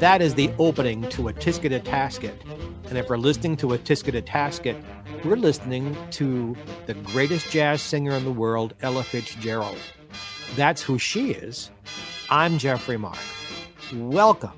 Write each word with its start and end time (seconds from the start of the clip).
That 0.00 0.22
is 0.22 0.34
the 0.34 0.50
opening 0.58 1.08
to 1.10 1.28
a 1.28 1.32
Tisket 1.32 1.76
a 1.76 1.78
Tasket. 1.78 2.34
And 2.88 2.96
if 2.96 3.08
we're 3.08 3.18
listening 3.18 3.56
to 3.58 3.74
a 3.74 3.78
Tisket 3.78 4.16
a 4.16 4.22
Tasket, 4.22 4.82
we're 5.24 5.36
listening 5.36 5.96
to 6.12 6.56
the 6.86 6.94
greatest 6.94 7.50
jazz 7.50 7.82
singer 7.82 8.12
in 8.12 8.24
the 8.24 8.32
world, 8.32 8.74
Ella 8.80 9.04
Fitzgerald. 9.04 9.78
That's 10.56 10.82
who 10.82 10.98
she 10.98 11.32
is. 11.32 11.70
I'm 12.30 12.58
Jeffrey 12.58 12.96
Mark. 12.96 13.18
Welcome 13.94 14.54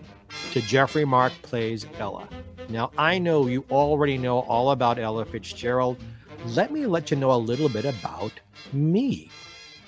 to 0.52 0.60
Jeffrey 0.60 1.06
Mark 1.06 1.32
Plays 1.40 1.86
Ella. 1.98 2.28
Now, 2.68 2.90
I 2.98 3.18
know 3.18 3.46
you 3.46 3.64
already 3.70 4.18
know 4.18 4.40
all 4.40 4.70
about 4.70 4.98
Ella 4.98 5.24
Fitzgerald. 5.24 5.96
Let 6.44 6.70
me 6.70 6.84
let 6.84 7.10
you 7.10 7.16
know 7.16 7.32
a 7.32 7.40
little 7.40 7.70
bit 7.70 7.86
about 7.86 8.32
me. 8.70 9.30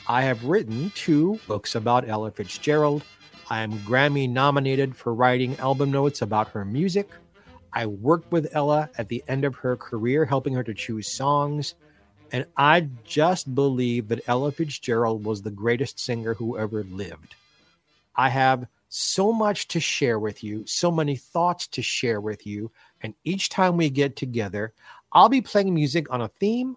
I 0.08 0.22
have 0.22 0.42
written 0.44 0.90
two 0.94 1.38
books 1.46 1.74
about 1.74 2.08
Ella 2.08 2.30
Fitzgerald. 2.30 3.04
I 3.50 3.60
am 3.60 3.78
Grammy 3.80 4.26
nominated 4.26 4.96
for 4.96 5.12
writing 5.12 5.54
album 5.58 5.90
notes 5.90 6.22
about 6.22 6.48
her 6.48 6.64
music. 6.64 7.10
I 7.74 7.84
worked 7.84 8.32
with 8.32 8.48
Ella 8.52 8.88
at 8.96 9.08
the 9.08 9.22
end 9.28 9.44
of 9.44 9.56
her 9.56 9.76
career, 9.76 10.24
helping 10.24 10.54
her 10.54 10.64
to 10.64 10.72
choose 10.72 11.08
songs. 11.08 11.74
And 12.32 12.46
I 12.56 12.88
just 13.04 13.54
believe 13.54 14.08
that 14.08 14.22
Ella 14.26 14.50
Fitzgerald 14.50 15.24
was 15.24 15.42
the 15.42 15.50
greatest 15.50 16.00
singer 16.00 16.32
who 16.32 16.56
ever 16.56 16.84
lived. 16.84 17.34
I 18.16 18.30
have 18.30 18.66
so 18.96 19.32
much 19.32 19.66
to 19.66 19.80
share 19.80 20.20
with 20.20 20.44
you, 20.44 20.64
so 20.66 20.88
many 20.88 21.16
thoughts 21.16 21.66
to 21.66 21.82
share 21.82 22.20
with 22.20 22.46
you. 22.46 22.70
And 23.00 23.12
each 23.24 23.48
time 23.48 23.76
we 23.76 23.90
get 23.90 24.14
together, 24.14 24.72
I'll 25.10 25.28
be 25.28 25.40
playing 25.40 25.74
music 25.74 26.06
on 26.12 26.20
a 26.20 26.28
theme 26.28 26.76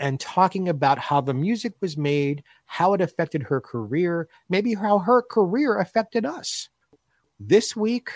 and 0.00 0.18
talking 0.18 0.68
about 0.68 0.98
how 0.98 1.20
the 1.20 1.32
music 1.32 1.74
was 1.80 1.96
made, 1.96 2.42
how 2.66 2.92
it 2.94 3.00
affected 3.00 3.44
her 3.44 3.60
career, 3.60 4.28
maybe 4.48 4.74
how 4.74 4.98
her 4.98 5.22
career 5.22 5.78
affected 5.78 6.26
us. 6.26 6.70
This 7.38 7.76
week, 7.76 8.10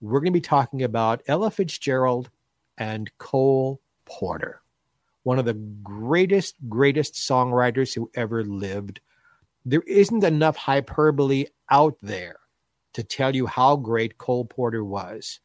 we're 0.00 0.18
going 0.18 0.32
to 0.32 0.36
be 0.36 0.40
talking 0.40 0.82
about 0.82 1.22
Ella 1.28 1.52
Fitzgerald 1.52 2.28
and 2.76 3.08
Cole 3.18 3.80
Porter, 4.04 4.62
one 5.22 5.38
of 5.38 5.44
the 5.44 5.54
greatest, 5.54 6.56
greatest 6.68 7.14
songwriters 7.14 7.94
who 7.94 8.10
ever 8.16 8.42
lived. 8.42 9.00
There 9.64 9.84
isn't 9.86 10.24
enough 10.24 10.56
hyperbole 10.56 11.46
out 11.70 11.96
there 12.02 12.40
to 12.94 13.02
tell 13.02 13.34
you 13.34 13.46
how 13.46 13.76
great 13.76 14.18
Cole 14.18 14.44
Porter 14.44 14.84
was. 14.84 15.40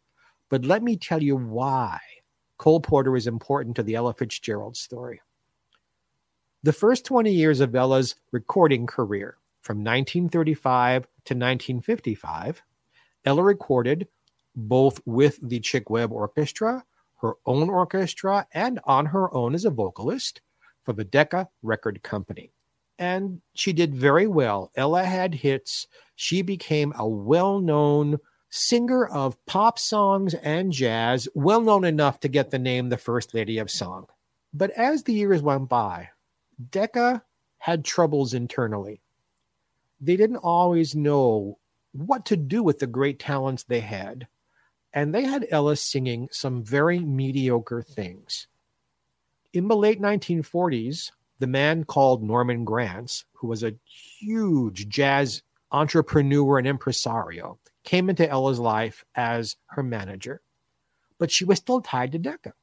But 0.50 0.66
let 0.66 0.84
me 0.84 0.96
tell 0.96 1.22
you 1.22 1.36
why 1.36 2.00
Cole 2.58 2.80
Porter 2.80 3.16
is 3.16 3.28
important 3.28 3.76
to 3.76 3.84
the 3.84 3.96
Ella 3.96 4.14
Fitzgerald 4.14 4.78
story. 4.78 5.22
The 6.64 6.74
first 6.74 7.06
20 7.06 7.32
years 7.32 7.60
of 7.60 7.76
Ella's 7.76 8.16
recording 8.32 8.88
career, 8.88 9.38
from 9.62 9.78
1935 9.78 11.04
to 11.04 11.34
1955, 11.34 12.62
Ella 13.26 13.44
recorded 13.44 14.08
both 14.56 15.02
with 15.06 15.40
the 15.42 15.60
Chick 15.60 15.90
Webb 15.90 16.12
Orchestra, 16.12 16.84
her 17.22 17.34
own 17.46 17.70
orchestra, 17.70 18.48
and 18.54 18.80
on 18.86 19.08
her 19.08 19.34
own 19.34 19.56
as 19.56 19.66
a 19.66 19.70
vocalist 19.70 20.42
for 20.84 20.94
the 20.94 21.04
Decca 21.04 21.50
Record 21.64 22.04
Company. 22.04 22.52
And 22.98 23.42
she 23.54 23.74
did 23.74 23.94
very 23.96 24.28
well. 24.28 24.72
Ella 24.76 25.04
had 25.04 25.36
hits. 25.36 25.88
She 26.16 26.42
became 26.42 26.94
a 26.98 27.08
well 27.08 27.60
known 27.60 28.20
singer 28.50 29.06
of 29.06 29.44
pop 29.46 29.78
songs 29.78 30.34
and 30.36 30.72
jazz, 30.72 31.28
well 31.36 31.60
known 31.62 31.84
enough 31.84 32.22
to 32.22 32.30
get 32.30 32.52
the 32.52 32.60
name 32.60 32.88
the 32.90 32.98
First 32.98 33.34
Lady 33.34 33.58
of 33.58 33.70
Song. 33.70 34.08
But 34.54 34.72
as 34.72 35.04
the 35.04 35.14
years 35.14 35.42
went 35.42 35.68
by, 35.68 36.10
Decca 36.72 37.24
had 37.58 37.84
troubles 37.84 38.34
internally. 38.34 39.02
They 40.00 40.16
didn't 40.16 40.38
always 40.38 40.96
know 40.96 41.58
what 41.92 42.26
to 42.28 42.38
do 42.38 42.64
with 42.64 42.80
the 42.80 42.88
great 42.88 43.20
talents 43.20 43.64
they 43.64 43.82
had, 43.82 44.28
and 44.94 45.14
they 45.14 45.24
had 45.24 45.48
Ella 45.50 45.76
singing 45.76 46.30
some 46.32 46.64
very 46.64 47.00
mediocre 47.00 47.82
things. 47.82 48.48
In 49.52 49.68
the 49.68 49.76
late 49.76 50.02
1940s, 50.02 51.12
the 51.40 51.48
man 51.48 51.84
called 51.84 52.24
Norman 52.24 52.66
Granz, 52.66 53.26
who 53.34 53.48
was 53.48 53.64
a 53.64 53.76
huge 53.86 54.88
jazz 54.88 55.42
entrepreneur 55.72 56.58
and 56.58 56.68
impresario, 56.68 57.60
came 57.84 58.10
into 58.10 58.28
Ella's 58.28 58.60
life 58.60 59.06
as 59.16 59.58
her 59.68 59.84
manager, 59.84 60.42
but 61.20 61.32
she 61.32 61.46
was 61.46 61.58
still 61.58 61.82
tied 61.82 62.12
to 62.14 62.20
Decca. 62.20 62.54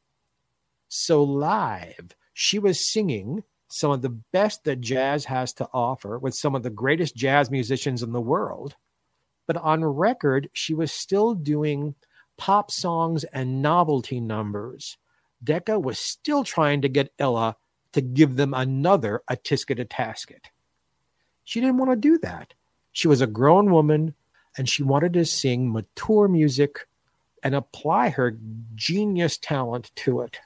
So 0.88 1.22
live, 1.22 2.16
she 2.32 2.58
was 2.58 2.80
singing 2.80 3.44
some 3.68 3.90
of 3.90 4.02
the 4.02 4.10
best 4.10 4.64
that 4.64 4.80
jazz 4.80 5.24
has 5.24 5.52
to 5.54 5.68
offer 5.72 6.18
with 6.18 6.34
some 6.34 6.54
of 6.54 6.62
the 6.62 6.70
greatest 6.70 7.16
jazz 7.16 7.50
musicians 7.50 8.02
in 8.02 8.12
the 8.12 8.20
world. 8.20 8.76
But 9.46 9.56
on 9.56 9.84
record, 9.84 10.50
she 10.52 10.74
was 10.74 10.92
still 10.92 11.34
doing 11.34 11.94
pop 12.36 12.70
songs 12.70 13.24
and 13.24 13.62
novelty 13.62 14.20
numbers. 14.20 14.98
Decca 15.42 15.80
was 15.80 15.98
still 15.98 16.44
trying 16.44 16.82
to 16.82 16.88
get 16.88 17.12
Ella 17.18 17.56
to 17.92 18.00
give 18.00 18.36
them 18.36 18.54
another 18.54 19.22
A 19.28 19.36
Tisket 19.36 19.80
a 19.80 19.84
Tasket. 19.84 20.46
She 21.44 21.60
didn't 21.60 21.78
want 21.78 21.90
to 21.90 21.96
do 21.96 22.18
that. 22.18 22.54
She 22.92 23.08
was 23.08 23.20
a 23.20 23.26
grown 23.26 23.70
woman 23.70 24.14
and 24.56 24.68
she 24.68 24.82
wanted 24.82 25.12
to 25.14 25.24
sing 25.24 25.72
mature 25.72 26.28
music 26.28 26.86
and 27.42 27.54
apply 27.54 28.10
her 28.10 28.38
genius 28.74 29.38
talent 29.38 29.90
to 29.96 30.20
it. 30.20 30.38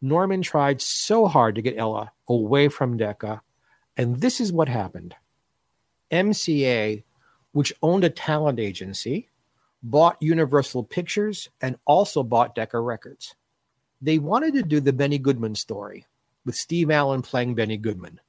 Norman 0.00 0.42
tried 0.42 0.80
so 0.80 1.26
hard 1.26 1.54
to 1.54 1.62
get 1.62 1.78
Ella 1.78 2.12
away 2.28 2.68
from 2.68 2.96
Decca, 2.96 3.42
and 3.96 4.20
this 4.20 4.40
is 4.40 4.52
what 4.52 4.68
happened. 4.68 5.14
MCA, 6.10 7.02
which 7.52 7.72
owned 7.82 8.04
a 8.04 8.10
talent 8.10 8.60
agency, 8.60 9.28
bought 9.82 10.22
Universal 10.22 10.84
Pictures 10.84 11.48
and 11.60 11.76
also 11.84 12.22
bought 12.22 12.54
Decca 12.54 12.80
Records. 12.80 13.34
They 14.00 14.18
wanted 14.18 14.54
to 14.54 14.62
do 14.62 14.80
the 14.80 14.92
Benny 14.92 15.18
Goodman 15.18 15.56
story 15.56 16.06
with 16.48 16.56
Steve 16.56 16.90
Allen 16.90 17.20
playing 17.20 17.54
Benny 17.54 17.76
Goodman. 17.76 18.20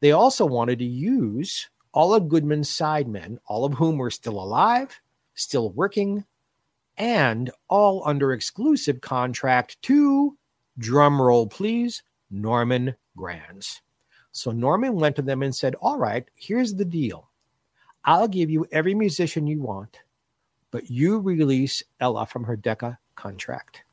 They 0.00 0.10
also 0.10 0.44
wanted 0.44 0.80
to 0.80 0.84
use 0.84 1.70
all 1.92 2.12
of 2.12 2.28
Goodman's 2.28 2.68
sidemen, 2.68 3.38
all 3.46 3.64
of 3.64 3.74
whom 3.74 3.98
were 3.98 4.10
still 4.10 4.42
alive, 4.42 5.00
still 5.36 5.70
working, 5.70 6.24
and 6.96 7.52
all 7.68 8.02
under 8.04 8.32
exclusive 8.32 9.00
contract 9.00 9.80
to 9.82 10.36
drum 10.76 11.22
roll 11.22 11.46
please, 11.46 12.02
Norman 12.28 12.96
Granz. 13.16 13.80
So 14.32 14.50
Norman 14.50 14.96
went 14.96 15.14
to 15.14 15.22
them 15.22 15.40
and 15.40 15.54
said, 15.54 15.76
All 15.76 15.98
right, 15.98 16.28
here's 16.34 16.74
the 16.74 16.84
deal. 16.84 17.30
I'll 18.04 18.26
give 18.26 18.50
you 18.50 18.66
every 18.72 18.96
musician 18.96 19.46
you 19.46 19.60
want, 19.62 20.00
but 20.72 20.90
you 20.90 21.20
release 21.20 21.84
Ella 22.00 22.26
from 22.26 22.42
her 22.42 22.56
Decca 22.56 22.98
contract. 23.14 23.84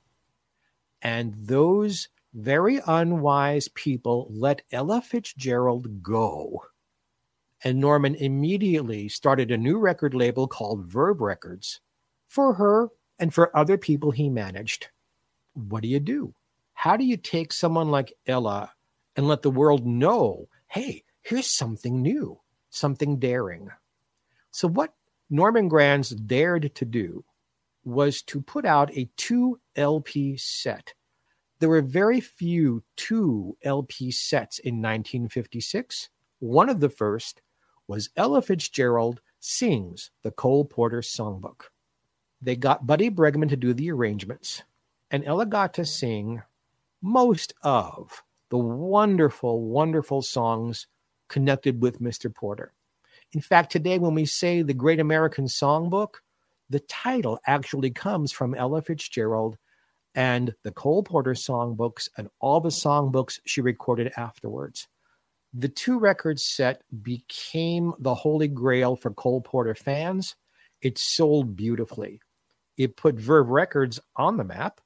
And 1.04 1.36
those 1.38 2.08
very 2.34 2.82
unwise 2.86 3.68
people 3.70 4.28
let 4.32 4.64
Ella 4.72 5.02
Fitzgerald 5.02 6.02
go. 6.02 6.64
And 7.64 7.80
Norman 7.80 8.16
immediately 8.16 9.08
started 9.08 9.52
a 9.52 9.58
new 9.58 9.78
record 9.78 10.14
label 10.14 10.48
called 10.48 10.86
Verve 10.86 11.22
Records 11.22 11.80
for 12.28 12.56
her 12.56 12.90
and 13.20 13.34
for 13.34 13.56
other 13.56 13.78
people 13.78 14.12
he 14.12 14.30
managed. 14.30 14.88
What 15.54 15.84
do 15.84 15.88
you 15.88 16.00
do? 16.00 16.34
How 16.74 16.98
do 16.98 17.06
you 17.06 17.16
take 17.16 17.54
someone 17.54 17.90
like 17.90 18.14
Ella 18.26 18.74
and 19.16 19.28
let 19.28 19.44
the 19.44 19.52
world 19.52 19.86
know, 19.86 20.50
hey, 20.68 21.04
here's 21.22 21.56
something 21.56 22.02
new, 22.02 22.42
something 22.70 23.20
daring? 23.20 23.70
So, 24.52 24.68
what 24.68 24.94
Norman 25.30 25.68
Granz 25.68 26.10
dared 26.10 26.74
to 26.76 26.86
do 26.86 27.24
was 27.86 28.22
to 28.24 28.42
put 28.42 28.66
out 28.66 28.96
a 28.98 29.10
two 29.16 29.60
LP 29.76 30.36
set. 30.38 30.94
There 31.64 31.70
were 31.70 31.82
very 31.82 32.20
few 32.20 32.84
two 32.98 33.56
LP 33.64 34.12
sets 34.12 34.60
in 34.60 34.82
1956. 34.82 36.10
One 36.40 36.68
of 36.68 36.82
the 36.82 36.90
first 36.90 37.42
was 37.88 38.10
Ella 38.18 38.42
Fitzgerald 38.42 39.22
Sings 39.40 40.12
the 40.24 40.32
Cole 40.32 40.66
Porter 40.66 41.00
Songbook. 41.00 41.70
They 42.42 42.58
got 42.58 42.86
Buddy 42.86 43.10
Bregman 43.10 43.48
to 43.48 43.56
do 43.56 43.74
the 43.74 43.92
arrangements, 43.92 44.64
and 45.10 45.24
Ella 45.24 45.46
got 45.46 45.74
to 45.76 45.86
sing 45.86 46.42
most 47.02 47.54
of 47.62 48.24
the 48.50 48.58
wonderful, 48.58 49.62
wonderful 49.62 50.22
songs 50.22 50.88
connected 51.30 51.82
with 51.82 52.02
Mr. 52.02 52.36
Porter. 52.36 52.74
In 53.32 53.40
fact, 53.40 53.72
today, 53.72 54.00
when 54.00 54.16
we 54.16 54.26
say 54.26 54.64
the 54.64 54.74
Great 54.74 55.00
American 55.00 55.46
Songbook, 55.46 56.16
the 56.70 56.82
title 56.82 57.40
actually 57.48 57.92
comes 57.92 58.34
from 58.34 58.54
Ella 58.54 58.82
Fitzgerald 58.82 59.58
and 60.16 60.54
the 60.64 60.72
Cole 60.72 61.04
Porter 61.04 61.34
songbooks 61.34 62.10
and 62.18 62.30
all 62.40 62.60
the 62.60 62.70
songbooks 62.70 63.40
she 63.46 63.62
recorded 63.62 64.12
afterwards. 64.18 64.88
The 65.54 65.70
two 65.70 66.00
record 66.00 66.40
set 66.40 66.82
became 67.04 67.94
the 68.00 68.16
holy 68.16 68.48
grail 68.48 68.96
for 68.96 69.12
Cole 69.12 69.42
Porter 69.42 69.76
fans. 69.76 70.36
It 70.82 70.98
sold 70.98 71.56
beautifully. 71.56 72.22
it 72.78 72.98
put 72.98 73.16
Verve 73.16 73.50
Records 73.50 74.00
on 74.16 74.38
the 74.38 74.44
map, 74.44 74.82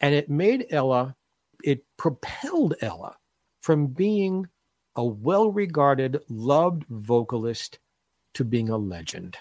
and 0.00 0.14
it 0.14 0.28
made 0.28 0.66
Ella, 0.70 1.16
it 1.64 1.84
propelled 1.96 2.74
Ella 2.80 3.16
from 3.60 3.88
being 3.88 4.46
a 4.96 5.04
well 5.04 5.50
regarded, 5.50 6.20
loved 6.28 6.84
vocalist 6.88 7.78
to 8.34 8.44
being 8.44 8.68
a 8.68 8.76
legend. 8.76 9.36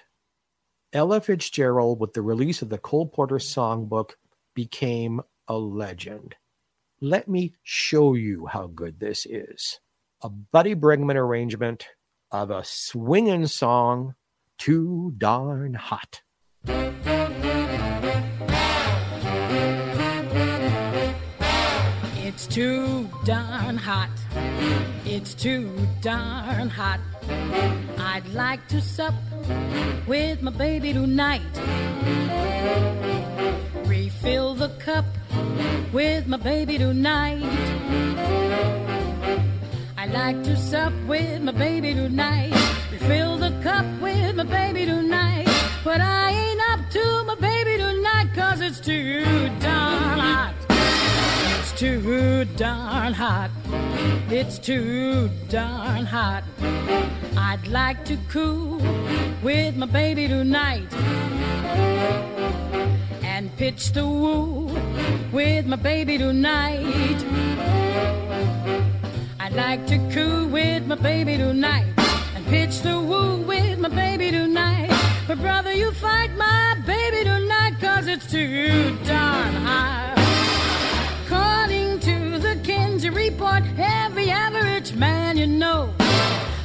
Ella 0.94 1.21
Fitzgerald, 1.21 2.00
with 2.00 2.13
the 2.13 2.21
release 2.21 2.62
of 2.62 2.69
the 2.69 2.77
Cole 2.77 3.07
Porter 3.07 3.38
Songbook, 3.38 4.12
became 4.56 5.21
a 5.50 5.57
legend. 5.57 6.36
Let 7.01 7.28
me 7.28 7.56
show 7.63 8.13
you 8.13 8.46
how 8.46 8.68
good 8.68 9.00
this 9.00 9.25
is. 9.25 9.80
A 10.22 10.30
Buddy 10.30 10.75
Bregman 10.75 11.16
arrangement 11.16 11.88
of 12.31 12.51
a 12.51 12.63
swinging 12.63 13.48
song, 13.48 14.16
Too 14.57 15.13
Darn 15.18 15.74
Hot. 15.74 16.22
It's 22.40 22.48
too 22.48 23.10
darn 23.25 23.75
hot. 23.75 24.10
It's 25.04 25.34
too 25.34 25.69
darn 26.01 26.69
hot. 26.69 27.01
I'd 27.98 28.28
like 28.34 28.66
to 28.69 28.80
sup 28.80 29.13
with 30.07 30.42
my 30.42 30.51
baby 30.51 30.94
tonight. 30.94 31.42
Refill 33.86 34.56
the 34.56 34.69
cup 34.80 35.06
with 35.91 36.27
my 36.27 36.38
baby 36.38 36.77
tonight. 36.77 37.44
I'd 39.97 40.11
like 40.11 40.44
to 40.44 40.56
sup 40.56 40.94
with 41.07 41.41
my 41.41 41.51
baby 41.51 41.94
tonight. 41.94 42.53
Refill 42.91 43.38
the 43.38 43.51
cup 43.61 43.85
with 44.01 44.35
my 44.35 44.44
baby 44.44 44.85
tonight. 44.85 45.47
But 45.83 46.01
I 46.01 46.31
ain't 46.31 46.61
up 46.71 46.89
to 46.91 47.23
my 47.25 47.35
baby 47.35 47.77
tonight, 47.77 48.29
cause 48.35 48.61
it's 48.61 48.79
too 48.79 49.50
darn 49.59 50.19
hot. 50.19 50.53
It's 51.59 51.71
too 51.73 52.45
darn 52.55 53.13
hot. 53.13 53.51
It's 54.29 54.59
too 54.59 55.29
darn 55.50 56.05
hot. 56.05 56.44
I'd 57.38 57.67
like 57.67 58.05
to 58.05 58.17
cool 58.29 58.81
with 59.41 59.75
my 59.75 59.85
baby 59.85 60.27
tonight 60.27 60.94
and 63.23 63.55
pitch 63.57 63.94
the 63.94 64.05
woo 64.05 64.67
with 65.31 65.65
my 65.65 65.75
baby 65.75 66.17
tonight. 66.17 67.23
I'd 69.39 69.53
like 69.53 69.85
to 69.87 69.97
coo 70.11 70.47
with 70.47 70.85
my 70.87 70.95
baby 70.95 71.37
tonight 71.37 71.85
and 72.35 72.45
pitch 72.47 72.81
the 72.81 72.99
woo 72.99 73.37
with 73.41 73.79
my 73.79 73.89
baby 73.89 74.31
tonight. 74.31 74.89
But 75.27 75.39
brother, 75.39 75.73
you 75.73 75.91
fight 75.91 76.31
my 76.35 76.75
baby 76.85 77.23
tonight 77.23 77.75
cause 77.79 78.07
it's 78.07 78.29
too 78.31 78.97
darn 79.05 79.53
hot. 79.53 80.15
According 81.25 81.99
to 81.99 82.39
the 82.39 82.59
Kinsey 82.63 83.09
report, 83.09 83.63
every 83.77 84.31
average 84.31 84.93
man 84.93 85.37
you 85.37 85.47
know 85.47 85.93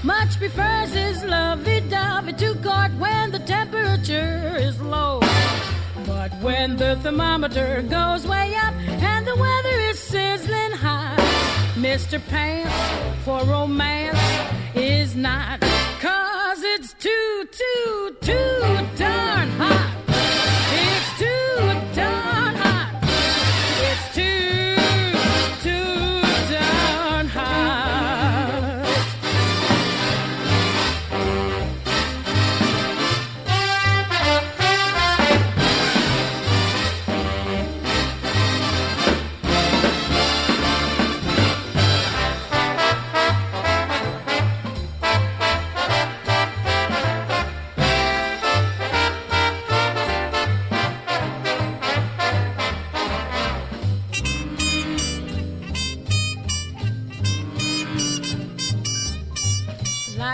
much 0.02 0.36
prefers 0.38 0.92
his 0.92 1.22
lovey-dovey 1.24 2.32
to 2.34 2.54
court 2.56 2.92
when 2.98 3.30
the 3.30 3.38
temperature 3.40 4.56
is 4.58 4.80
low. 4.80 5.23
But 6.24 6.40
when 6.40 6.78
the 6.78 6.96
thermometer 7.02 7.82
goes 7.82 8.26
way 8.26 8.54
up 8.54 8.72
and 8.88 9.26
the 9.26 9.36
weather 9.36 9.76
is 9.90 9.98
sizzling 9.98 10.72
hot, 10.72 11.18
Mr. 11.74 12.18
Pants 12.28 12.72
for 13.26 13.44
romance 13.44 14.18
is 14.74 15.14
not. 15.14 15.60
Cause 16.00 16.62
it's 16.62 16.94
too, 16.94 17.46
too, 17.52 18.16
too 18.22 18.86
darn 18.96 19.50
hot. 19.60 19.93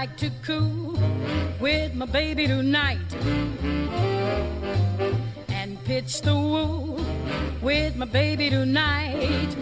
I 0.00 0.05
like 0.05 0.17
to 0.17 0.31
coo 0.43 0.97
with 1.61 1.94
my 1.94 2.06
baby 2.06 2.47
tonight 2.47 3.12
and 5.50 5.79
pitch 5.85 6.23
the 6.23 6.35
woo 6.35 7.05
with 7.61 7.97
my 7.97 8.06
baby 8.06 8.49
tonight. 8.49 9.55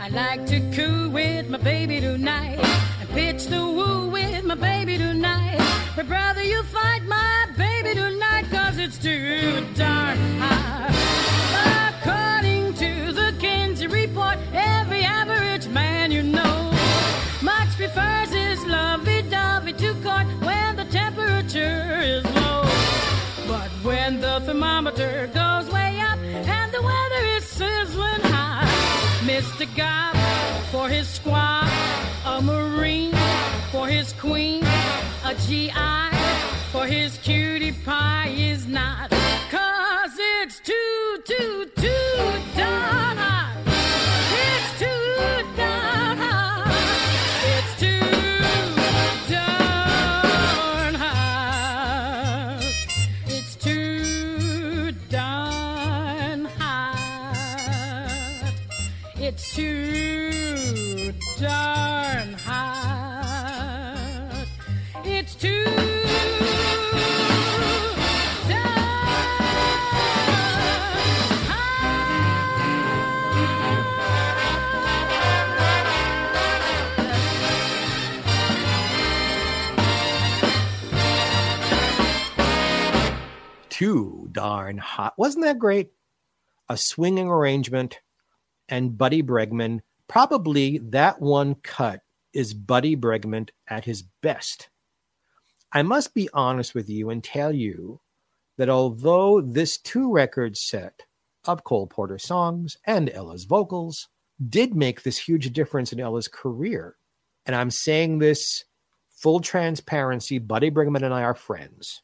I 0.00 0.08
like 0.08 0.46
to 0.46 0.60
coo 0.74 1.10
with 1.10 1.50
my 1.50 1.58
baby 1.58 2.00
tonight 2.00 2.60
and 3.00 3.10
pitch 3.10 3.44
the 3.48 3.60
woo 3.60 4.08
with 4.08 4.42
my 4.46 4.54
baby 4.54 4.96
tonight. 4.96 5.60
But 5.94 6.08
brother, 6.08 6.42
you 6.42 6.62
fight 6.62 7.02
my 7.04 7.48
baby 7.58 7.92
tonight 7.92 8.46
cause 8.50 8.78
it's 8.78 8.96
too 8.96 9.66
darn 9.74 10.16
hot. 10.38 10.94
According 11.92 12.72
to 12.72 13.12
the 13.12 13.34
Kinsey 13.38 13.86
report, 13.86 14.38
every 14.54 14.93
for 30.74 30.88
his 30.88 31.08
squad, 31.08 31.70
a 32.26 32.42
Marine 32.42 33.14
for 33.70 33.86
his 33.86 34.12
queen, 34.14 34.64
a 35.24 35.32
GI 35.46 35.70
for 36.72 36.84
his 36.84 37.16
cutie 37.18 37.70
pie 37.70 38.34
is 38.36 38.66
not. 38.66 39.23
Too 83.74 84.28
darn 84.30 84.78
hot. 84.78 85.14
Wasn't 85.18 85.44
that 85.44 85.58
great? 85.58 85.90
A 86.68 86.76
swinging 86.76 87.26
arrangement 87.26 87.98
and 88.68 88.96
Buddy 88.96 89.20
Bregman. 89.20 89.80
Probably 90.06 90.78
that 90.78 91.20
one 91.20 91.56
cut 91.56 92.02
is 92.32 92.54
Buddy 92.54 92.96
Bregman 92.96 93.48
at 93.66 93.84
his 93.84 94.02
best. 94.22 94.68
I 95.72 95.82
must 95.82 96.14
be 96.14 96.28
honest 96.32 96.72
with 96.72 96.88
you 96.88 97.10
and 97.10 97.24
tell 97.24 97.52
you 97.52 98.00
that 98.58 98.68
although 98.68 99.40
this 99.40 99.76
two 99.76 100.12
record 100.12 100.56
set 100.56 101.02
of 101.44 101.64
Cole 101.64 101.88
Porter 101.88 102.16
songs 102.16 102.76
and 102.86 103.10
Ella's 103.10 103.42
vocals 103.42 104.06
did 104.48 104.76
make 104.76 105.02
this 105.02 105.18
huge 105.18 105.52
difference 105.52 105.92
in 105.92 105.98
Ella's 105.98 106.28
career, 106.28 106.94
and 107.44 107.56
I'm 107.56 107.72
saying 107.72 108.20
this 108.20 108.66
full 109.08 109.40
transparency, 109.40 110.38
Buddy 110.38 110.70
Bregman 110.70 111.02
and 111.02 111.12
I 111.12 111.24
are 111.24 111.34
friends. 111.34 112.02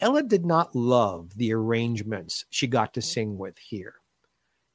Ella 0.00 0.22
did 0.22 0.46
not 0.46 0.74
love 0.74 1.36
the 1.36 1.52
arrangements 1.52 2.46
she 2.50 2.66
got 2.66 2.94
to 2.94 3.00
mm. 3.00 3.04
sing 3.04 3.38
with 3.38 3.58
here. 3.58 3.94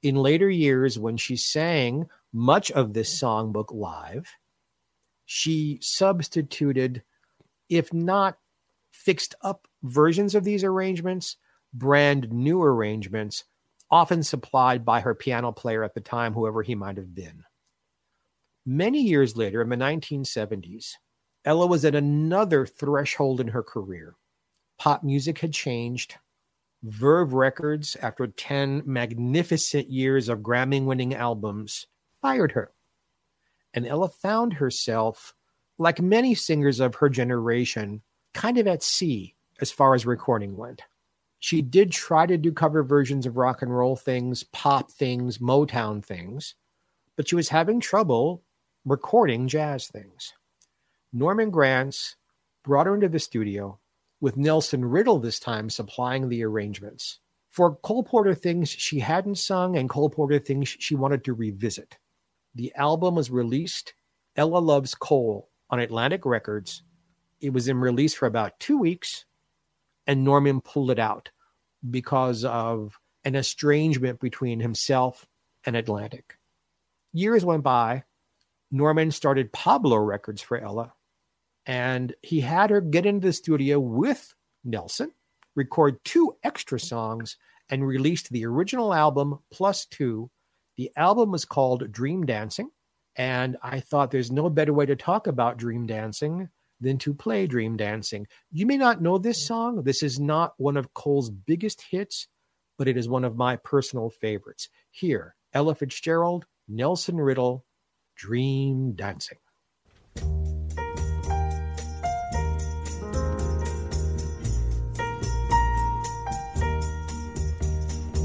In 0.04 0.16
later 0.16 0.50
years, 0.50 1.00
when 1.00 1.18
she 1.18 1.36
sang 1.36 2.08
much 2.32 2.72
of 2.72 2.94
this 2.94 3.14
mm. 3.20 3.24
songbook 3.24 3.74
live, 3.74 4.28
she 5.26 5.80
substituted, 5.82 7.04
if 7.70 7.92
not 7.92 8.38
fixed 8.92 9.36
up 9.42 9.68
versions 9.84 10.36
of 10.36 10.44
these 10.44 10.64
arrangements, 10.64 11.38
brand 11.74 12.32
new 12.32 12.62
arrangements, 12.62 13.44
often 13.90 14.24
supplied 14.24 14.86
by 14.86 15.02
her 15.02 15.16
piano 15.16 15.52
player 15.52 15.84
at 15.84 15.94
the 15.94 16.02
time, 16.02 16.34
whoever 16.34 16.62
he 16.62 16.76
might 16.76 16.98
have 16.98 17.14
been. 17.14 17.44
Many 18.66 19.02
years 19.02 19.36
later, 19.36 19.62
in 19.62 19.70
the 19.70 19.76
1970s, 19.76 20.94
Ella 21.44 21.68
was 21.68 21.86
at 21.86 21.94
another 21.94 22.66
threshold 22.66 23.40
in 23.40 23.50
her 23.50 23.62
career. 23.62 24.16
Pop 24.78 25.04
music 25.04 25.40
had 25.40 25.54
changed. 25.54 26.16
Verve 26.84 27.34
Records, 27.34 27.96
after 28.02 28.28
10 28.28 28.84
magnificent 28.86 29.90
years 29.90 30.30
of 30.30 30.40
Grammy 30.40 30.84
winning 30.84 31.16
albums, 31.16 31.88
fired 32.22 32.52
her. 32.52 32.72
And 33.74 33.88
Ella 33.88 34.10
found 34.10 34.54
herself, 34.54 35.34
like 35.78 36.00
many 36.00 36.36
singers 36.36 36.80
of 36.80 36.96
her 36.96 37.10
generation, 37.10 38.02
kind 38.34 38.58
of 38.58 38.68
at 38.68 38.84
sea 38.84 39.36
as 39.60 39.72
far 39.72 39.96
as 39.96 40.06
recording 40.06 40.56
went. 40.56 40.84
She 41.40 41.62
did 41.62 41.92
try 41.92 42.26
to 42.26 42.38
do 42.38 42.52
cover 42.52 42.84
versions 42.84 43.26
of 43.26 43.38
rock 43.38 43.62
and 43.62 43.76
roll 43.76 43.96
things, 43.96 44.44
pop 44.44 44.92
things, 44.92 45.38
Motown 45.38 46.04
things, 46.04 46.56
but 47.16 47.28
she 47.28 47.36
was 47.36 47.50
having 47.50 47.80
trouble 47.80 48.44
recording 48.86 49.48
jazz 49.48 49.88
things. 49.88 50.34
Norman 51.14 51.50
Granz 51.50 52.16
brought 52.64 52.88
her 52.88 52.96
into 52.96 53.10
the 53.10 53.20
studio 53.20 53.80
with 54.20 54.38
Nelson 54.38 54.86
Riddle 54.86 55.20
this 55.20 55.40
time 55.40 55.70
supplying 55.70 56.30
the 56.30 56.44
arrangements 56.44 57.20
for 57.56 57.76
Cole 57.78 58.04
Porter 58.04 58.36
things 58.36 58.70
she 58.70 59.00
hadn't 59.00 59.36
sung 59.36 59.78
and 59.78 59.90
Cole 59.90 60.10
Porter 60.10 60.40
things 60.40 60.68
she 60.68 60.94
wanted 60.94 61.24
to 61.24 61.34
revisit. 61.34 61.98
The 62.54 62.74
album 62.76 63.16
was 63.16 63.32
released, 63.32 63.94
Ella 64.36 64.58
Loves 64.60 64.94
Cole, 64.94 65.50
on 65.70 65.80
Atlantic 65.80 66.26
Records. 66.26 66.84
It 67.40 67.54
was 67.54 67.68
in 67.68 67.78
release 67.78 68.14
for 68.14 68.26
about 68.26 68.60
two 68.60 68.78
weeks, 68.78 69.24
and 70.06 70.24
Norman 70.24 70.60
pulled 70.60 70.92
it 70.92 71.00
out 71.00 71.32
because 71.90 72.44
of 72.44 73.00
an 73.24 73.36
estrangement 73.36 74.20
between 74.20 74.60
himself 74.60 75.26
and 75.66 75.76
Atlantic. 75.76 76.38
Years 77.14 77.46
went 77.46 77.64
by. 77.64 78.04
Norman 78.70 79.12
started 79.12 79.54
Pablo 79.54 79.96
Records 79.96 80.42
for 80.42 80.58
Ella, 80.58 80.94
and 81.66 82.14
he 82.22 82.42
had 82.42 82.70
her 82.70 82.82
get 82.82 83.06
into 83.06 83.28
the 83.28 83.34
studio 83.34 83.80
with 83.80 84.34
Nelson, 84.64 85.12
record 85.56 86.04
two 86.04 86.36
extra 86.44 86.80
songs, 86.80 87.38
and 87.70 87.86
released 87.86 88.30
the 88.30 88.46
original 88.46 88.94
album 88.94 89.40
plus 89.52 89.86
two. 89.86 90.30
The 90.78 90.92
album 90.96 91.32
was 91.32 91.46
called 91.46 91.92
Dream 91.92 92.26
Dancing. 92.26 92.70
And 93.16 93.56
I 93.64 93.80
thought 93.80 94.12
there's 94.12 94.32
no 94.32 94.50
better 94.50 94.74
way 94.74 94.86
to 94.86 94.96
talk 94.96 95.28
about 95.28 95.58
Dream 95.58 95.88
Dancing 95.88 96.50
than 96.82 96.98
to 97.00 97.14
play 97.14 97.48
Dream 97.48 97.78
Dancing. 97.78 98.28
You 98.52 98.66
may 98.66 98.78
not 98.78 99.02
know 99.02 99.18
this 99.18 99.48
song. 99.48 99.84
This 99.84 100.04
is 100.04 100.20
not 100.20 100.54
one 100.58 100.76
of 100.76 100.94
Cole's 100.94 101.30
biggest 101.30 101.82
hits, 101.82 102.28
but 102.78 102.88
it 102.90 102.98
is 102.98 103.08
one 103.08 103.24
of 103.24 103.38
my 103.38 103.56
personal 103.56 104.10
favorites. 104.10 104.68
Here, 104.92 105.36
Ella 105.54 105.76
Fitzgerald, 105.76 106.46
Nelson 106.68 107.16
Riddle, 107.16 107.66
Dream 108.18 108.92
Dancing. 108.94 109.38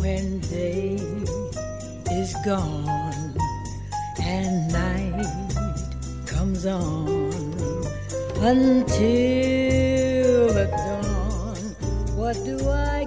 When 0.01 0.41
day 0.41 0.97
is 2.11 2.35
gone 2.43 3.37
and 4.23 4.73
night 4.73 5.27
comes 6.27 6.65
on 6.65 7.07
until 8.41 8.89
the 10.59 10.67
dawn. 10.81 11.63
What 12.17 12.37
do 12.47 12.57
I 12.71 13.05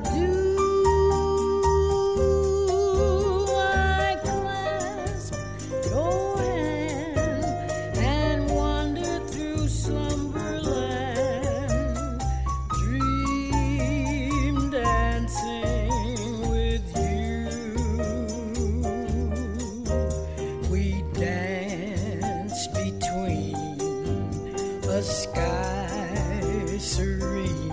a 24.94 25.02
sky 25.02 26.78
serene 26.78 27.72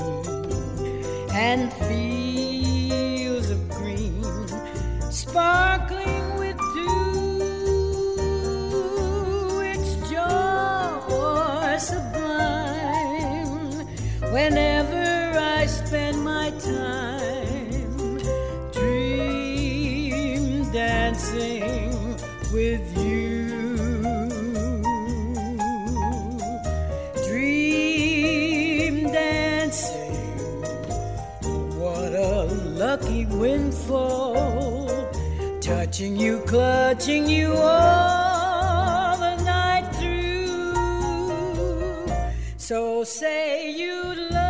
and 1.34 1.70
fields 1.74 3.50
of 3.50 3.68
green 3.68 4.24
sparkling 5.10 6.38
with 6.38 6.56
dew. 6.56 7.40
It's 9.60 9.92
joy 10.10 11.76
sublime 11.76 13.04
whenever 14.32 14.69
windfall. 33.38 34.88
Touching 35.60 36.16
you, 36.16 36.40
clutching 36.46 37.28
you 37.28 37.52
all 37.52 39.16
the 39.18 39.36
night 39.44 39.88
through. 39.96 40.74
So 42.56 43.04
say 43.04 43.70
you 43.72 44.14
love 44.30 44.49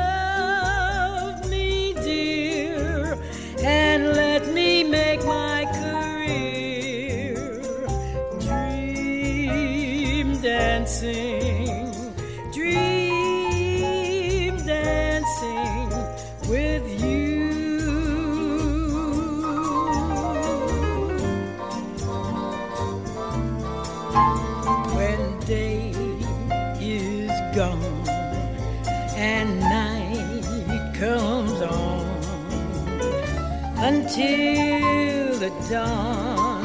until 34.11 35.39
the 35.39 35.51
dawn. 35.71 36.65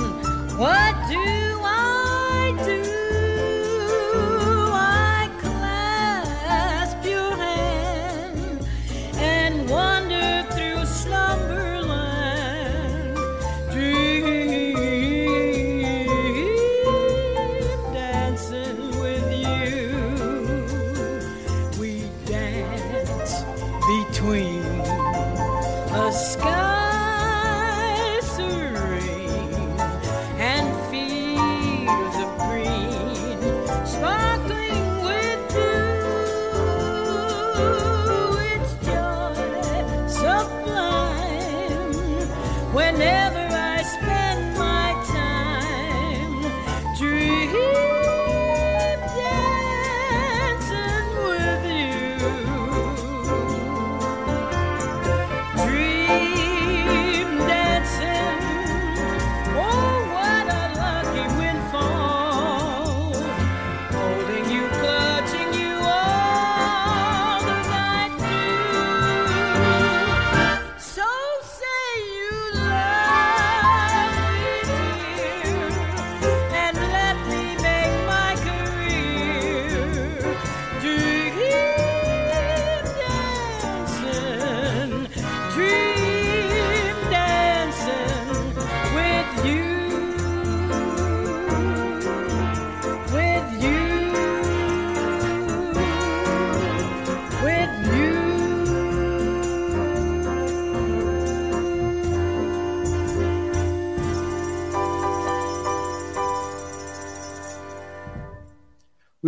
What 0.57 0.95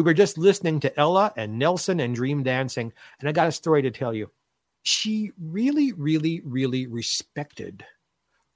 were 0.07 0.13
just 0.13 0.37
listening 0.37 0.79
to 0.79 0.99
Ella 0.99 1.33
and 1.35 1.59
Nelson 1.59 1.99
and 1.99 2.15
Dream 2.15 2.41
Dancing, 2.41 2.93
and 3.19 3.27
I 3.27 3.33
got 3.33 3.47
a 3.47 3.51
story 3.51 3.81
to 3.81 3.91
tell 3.91 4.13
you. 4.13 4.31
She 4.83 5.31
really, 5.37 5.91
really, 5.91 6.41
really 6.45 6.87
respected 6.87 7.85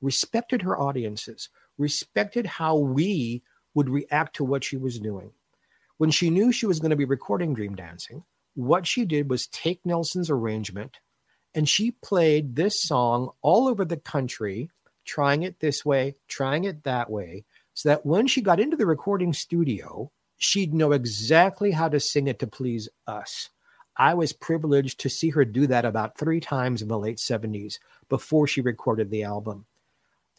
respected 0.01 0.63
her 0.63 0.79
audiences, 0.79 1.49
respected 1.77 2.45
how 2.45 2.75
we 2.75 3.43
would 3.73 3.89
react 3.89 4.35
to 4.35 4.43
what 4.43 4.63
she 4.63 4.77
was 4.77 4.99
doing. 4.99 5.31
When 5.97 6.11
she 6.11 6.29
knew 6.29 6.51
she 6.51 6.65
was 6.65 6.79
going 6.79 6.89
to 6.89 6.95
be 6.95 7.05
recording 7.05 7.53
Dream 7.53 7.75
Dancing, 7.75 8.23
what 8.55 8.87
she 8.87 9.05
did 9.05 9.29
was 9.29 9.47
take 9.47 9.85
Nelson's 9.85 10.29
arrangement 10.29 10.97
and 11.53 11.69
she 11.69 11.91
played 11.91 12.55
this 12.55 12.81
song 12.81 13.29
all 13.41 13.67
over 13.67 13.85
the 13.85 13.97
country, 13.97 14.69
trying 15.05 15.43
it 15.43 15.59
this 15.59 15.85
way, 15.85 16.15
trying 16.27 16.63
it 16.63 16.83
that 16.83 17.09
way, 17.09 17.43
so 17.73 17.89
that 17.89 18.05
when 18.05 18.25
she 18.25 18.41
got 18.41 18.59
into 18.59 18.77
the 18.77 18.85
recording 18.85 19.33
studio, 19.33 20.11
she'd 20.41 20.73
know 20.73 20.91
exactly 20.91 21.69
how 21.69 21.87
to 21.87 21.99
sing 21.99 22.25
it 22.25 22.39
to 22.39 22.47
please 22.47 22.89
us. 23.05 23.49
I 23.95 24.15
was 24.15 24.33
privileged 24.33 24.99
to 25.01 25.09
see 25.09 25.29
her 25.29 25.45
do 25.45 25.67
that 25.67 25.85
about 25.85 26.17
three 26.17 26.39
times 26.39 26.81
in 26.81 26.87
the 26.87 26.97
late 26.97 27.17
70s 27.17 27.77
before 28.09 28.47
she 28.47 28.59
recorded 28.59 29.11
the 29.11 29.23
album. 29.23 29.67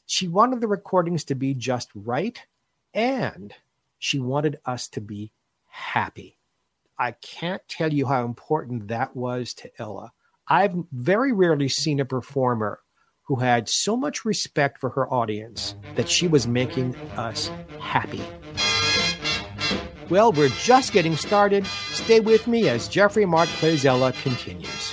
She 0.04 0.26
wanted 0.26 0.61
the 0.61 0.66
recordings 0.66 1.23
to 1.26 1.37
be 1.37 1.54
just 1.54 1.88
right, 1.94 2.44
and 2.92 3.54
she 3.97 4.18
wanted 4.18 4.59
us 4.66 4.88
to 4.88 5.00
be 5.00 5.30
happy. 5.68 6.37
I 6.99 7.12
can't 7.12 7.62
tell 7.68 7.92
you 7.92 8.06
how 8.06 8.25
important 8.25 8.88
that 8.88 9.14
was 9.14 9.54
to 9.54 9.71
Ella. 9.78 10.12
I've 10.49 10.75
very 10.90 11.30
rarely 11.30 11.68
seen 11.68 12.00
a 12.00 12.04
performer 12.04 12.80
who 13.23 13.37
had 13.37 13.68
so 13.68 13.97
much 13.97 14.25
respect 14.25 14.78
for 14.78 14.90
her 14.90 15.09
audience 15.09 15.76
that 15.94 16.09
she 16.09 16.26
was 16.26 16.49
making 16.49 16.97
us 17.16 17.52
happy. 17.78 18.25
Well, 20.12 20.31
we're 20.31 20.50
just 20.50 20.92
getting 20.92 21.16
started. 21.16 21.64
Stay 21.64 22.21
with 22.21 22.47
me 22.47 22.69
as 22.69 22.87
Jeffrey 22.87 23.25
Mark 23.25 23.49
Plays 23.49 23.85
continues. 24.21 24.92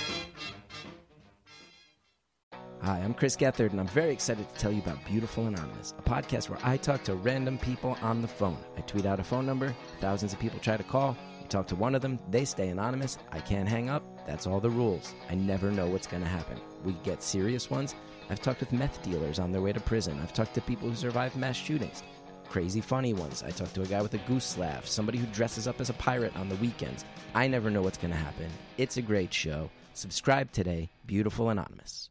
Hi, 2.80 3.00
I'm 3.00 3.12
Chris 3.12 3.36
Gethard, 3.36 3.72
and 3.72 3.80
I'm 3.80 3.88
very 3.88 4.12
excited 4.12 4.48
to 4.48 4.54
tell 4.58 4.72
you 4.72 4.80
about 4.80 5.04
Beautiful 5.04 5.46
Anonymous, 5.46 5.92
a 5.98 6.02
podcast 6.02 6.48
where 6.48 6.58
I 6.62 6.78
talk 6.78 7.04
to 7.04 7.16
random 7.16 7.58
people 7.58 7.98
on 8.00 8.22
the 8.22 8.28
phone. 8.28 8.56
I 8.78 8.80
tweet 8.80 9.04
out 9.04 9.20
a 9.20 9.22
phone 9.22 9.44
number, 9.44 9.76
thousands 10.00 10.32
of 10.32 10.38
people 10.38 10.58
try 10.58 10.78
to 10.78 10.82
call. 10.82 11.14
You 11.42 11.48
talk 11.48 11.66
to 11.66 11.76
one 11.76 11.94
of 11.94 12.00
them, 12.00 12.18
they 12.30 12.46
stay 12.46 12.70
anonymous. 12.70 13.18
I 13.30 13.40
can't 13.40 13.68
hang 13.68 13.90
up. 13.90 14.02
That's 14.26 14.46
all 14.46 14.58
the 14.58 14.70
rules. 14.70 15.14
I 15.28 15.34
never 15.34 15.70
know 15.70 15.86
what's 15.86 16.06
going 16.06 16.22
to 16.22 16.28
happen. 16.30 16.58
We 16.82 16.94
get 17.04 17.22
serious 17.22 17.68
ones. 17.68 17.94
I've 18.30 18.40
talked 18.40 18.60
with 18.60 18.72
meth 18.72 19.02
dealers 19.02 19.38
on 19.38 19.52
their 19.52 19.60
way 19.60 19.74
to 19.74 19.80
prison. 19.80 20.18
I've 20.22 20.32
talked 20.32 20.54
to 20.54 20.62
people 20.62 20.88
who 20.88 20.94
survived 20.94 21.36
mass 21.36 21.56
shootings. 21.56 22.04
Crazy 22.50 22.80
funny 22.80 23.14
ones. 23.14 23.44
I 23.46 23.52
talk 23.52 23.72
to 23.74 23.82
a 23.82 23.86
guy 23.86 24.02
with 24.02 24.12
a 24.14 24.18
goose 24.18 24.58
laugh, 24.58 24.84
somebody 24.84 25.18
who 25.18 25.26
dresses 25.26 25.68
up 25.68 25.80
as 25.80 25.88
a 25.88 25.94
pirate 25.94 26.36
on 26.36 26.48
the 26.48 26.56
weekends. 26.56 27.04
I 27.32 27.46
never 27.46 27.70
know 27.70 27.80
what's 27.80 27.96
going 27.96 28.10
to 28.10 28.16
happen. 28.16 28.50
It's 28.76 28.96
a 28.96 29.02
great 29.02 29.32
show. 29.32 29.70
Subscribe 29.94 30.50
today, 30.50 30.90
Beautiful 31.06 31.48
Anonymous. 31.50 32.10